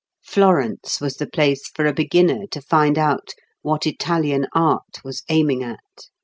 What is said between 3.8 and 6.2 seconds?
Italian art was aiming at.